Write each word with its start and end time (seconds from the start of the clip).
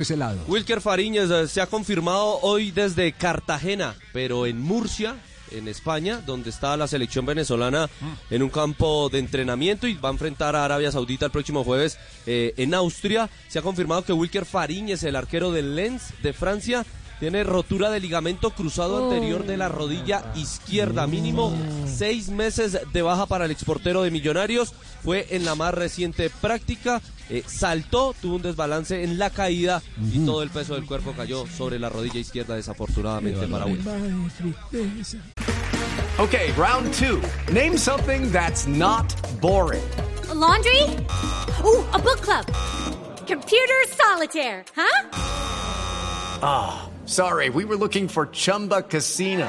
Ese 0.00 0.16
lado. 0.16 0.38
Wilker 0.46 0.80
Fariñez 0.80 1.28
eh, 1.28 1.48
se 1.48 1.60
ha 1.60 1.66
confirmado 1.66 2.38
hoy 2.42 2.70
desde 2.70 3.10
Cartagena, 3.10 3.96
pero 4.12 4.46
en 4.46 4.60
Murcia, 4.60 5.16
en 5.50 5.66
España, 5.66 6.22
donde 6.24 6.50
está 6.50 6.76
la 6.76 6.86
selección 6.86 7.26
venezolana 7.26 7.90
en 8.30 8.44
un 8.44 8.48
campo 8.48 9.08
de 9.08 9.18
entrenamiento 9.18 9.88
y 9.88 9.94
va 9.94 10.10
a 10.10 10.12
enfrentar 10.12 10.54
a 10.54 10.64
Arabia 10.64 10.92
Saudita 10.92 11.24
el 11.26 11.32
próximo 11.32 11.64
jueves 11.64 11.98
eh, 12.26 12.54
en 12.58 12.74
Austria. 12.74 13.28
Se 13.48 13.58
ha 13.58 13.62
confirmado 13.62 14.02
que 14.04 14.12
Wilker 14.12 14.44
Fariñez, 14.44 15.02
el 15.02 15.16
arquero 15.16 15.50
del 15.50 15.74
Lens 15.74 16.14
de 16.22 16.32
Francia, 16.32 16.86
tiene 17.18 17.42
rotura 17.42 17.90
de 17.90 17.98
ligamento 17.98 18.50
cruzado 18.50 19.02
anterior 19.02 19.44
de 19.46 19.56
la 19.56 19.68
rodilla 19.68 20.32
izquierda, 20.36 21.08
mínimo 21.08 21.52
seis 21.92 22.28
meses 22.28 22.78
de 22.92 23.02
baja 23.02 23.26
para 23.26 23.46
el 23.46 23.50
exportero 23.50 24.02
de 24.02 24.12
Millonarios. 24.12 24.74
Fue 25.02 25.26
en 25.30 25.44
la 25.44 25.56
más 25.56 25.74
reciente 25.74 26.30
práctica, 26.30 27.02
eh, 27.30 27.42
saltó, 27.46 28.14
tuvo 28.20 28.36
un 28.36 28.42
desbalance 28.42 29.02
en 29.02 29.18
la 29.18 29.30
caída 29.30 29.82
y 30.12 30.24
todo 30.24 30.42
el 30.42 30.50
peso 30.50 30.74
del 30.74 30.84
cuerpo 30.86 31.14
cayó 31.16 31.46
sobre 31.46 31.78
la 31.78 31.88
rodilla 31.88 32.20
izquierda, 32.20 32.56
desafortunadamente 32.56 33.46
para 33.46 33.66
Wilker. 33.66 33.94
Okay, 36.18 36.50
round 36.52 36.92
two. 36.94 37.22
Name 37.52 37.78
something 37.78 38.30
that's 38.32 38.66
not 38.66 39.06
boring. 39.40 39.82
A 40.30 40.34
laundry? 40.34 40.82
Ooh, 41.64 41.84
a 41.92 41.98
book 41.98 42.20
club. 42.20 42.44
Computer 43.26 43.84
solitaire, 43.88 44.64
huh? 44.74 45.08
Sorry, 47.08 47.50
we 47.50 47.64
were 47.64 47.76
looking 47.76 48.08
for 48.08 48.26
Chumba 48.26 48.82
Casino. 48.82 49.48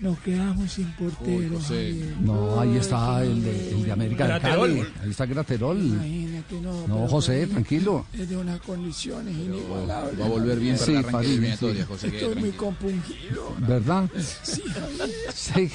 Nos 0.00 0.18
quedamos 0.20 0.70
sin 0.72 0.92
portero. 0.92 1.58
Javier. 1.60 2.14
No, 2.20 2.60
ahí 2.60 2.76
está 2.76 3.22
el 3.24 3.42
de, 3.42 3.70
el 3.70 3.82
de 3.84 3.92
América 3.92 4.28
de 4.28 4.40
Cali. 4.40 4.80
Ahí 5.02 5.10
está 5.10 5.26
Graterol. 5.26 5.76
Imagínate, 5.76 6.60
no. 6.60 6.72
No, 6.86 6.94
pero 6.94 7.08
José, 7.08 7.46
tranquilo. 7.48 8.06
Es 8.12 8.28
de 8.28 8.36
unas 8.36 8.60
condiciones 8.60 9.34
inigualables. 9.34 10.20
Va 10.20 10.26
a 10.26 10.28
volver 10.28 10.60
bien 10.60 10.74
para 10.76 10.86
Sí, 10.86 10.92
de 10.92 11.02
Farid, 11.02 11.28
eliminatoria, 11.30 11.82
sí. 11.82 11.88
José. 11.88 12.06
Estoy 12.16 12.34
muy 12.36 12.50
compungido. 12.52 13.54
¿Verdad? 13.58 14.08
Sí, 14.42 14.62
Javier, 14.72 15.10
Sí, 15.34 15.70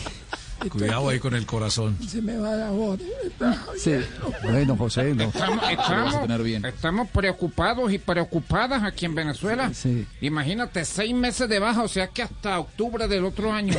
Cuidado 0.69 1.09
ahí 1.09 1.19
con 1.19 1.33
el 1.35 1.45
corazón. 1.45 1.97
se 2.07 2.21
me 2.21 2.37
va 2.37 2.55
la 2.55 2.69
voz. 2.71 2.97
sí. 3.77 3.95
Bueno, 4.43 4.77
José, 4.77 5.13
no. 5.13 5.23
Estamos, 5.25 5.69
estamos, 5.69 6.21
tener 6.21 6.41
bien. 6.43 6.63
estamos 6.63 7.09
preocupados 7.09 7.91
y 7.91 7.97
preocupadas 7.97 8.81
aquí 8.83 9.05
en 9.05 9.15
Venezuela. 9.15 9.73
Sí. 9.73 10.05
Imagínate, 10.21 10.85
seis 10.85 11.13
meses 11.13 11.49
de 11.49 11.59
baja, 11.59 11.83
o 11.83 11.89
sea 11.89 12.07
que 12.07 12.21
hasta 12.23 12.59
octubre 12.59 13.09
del 13.09 13.25
otro 13.25 13.51
año. 13.51 13.73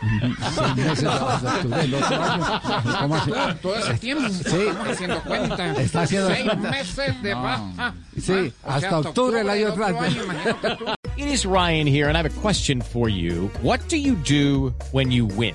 Seis 0.00 0.76
meses 0.76 1.04
octubre 1.04 1.80
del 1.82 1.94
otro 1.94 2.22
año. 2.24 2.60
¿Cómo? 3.00 3.16
Todo 3.62 3.76
ese 3.76 3.94
tiempo. 3.94 4.26
Estamos 4.26 4.88
haciendo 4.88 5.22
cuenta. 5.22 5.72
Está 5.72 6.02
haciendo- 6.02 6.28
Seis 6.34 6.56
meses 6.58 7.22
de 7.22 7.34
baja. 7.34 7.94
Sí, 8.20 8.52
hasta 8.66 8.98
octubre 8.98 9.38
del 9.38 9.50
año 9.50 9.68
atrás. 9.68 9.94
It 11.16 11.26
is 11.26 11.44
Ryan 11.44 11.86
here, 11.86 12.08
and 12.08 12.16
I 12.16 12.20
have 12.20 12.26
a 12.26 12.40
question 12.40 12.80
for 12.80 13.08
you. 13.10 13.50
What 13.62 13.80
do 13.90 13.96
you 13.96 14.14
do 14.26 14.72
when 14.92 15.10
you 15.10 15.26
win? 15.26 15.54